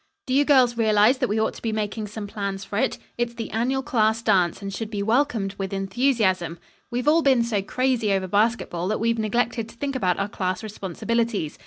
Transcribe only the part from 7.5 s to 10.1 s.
crazy over basketball that we've neglected to think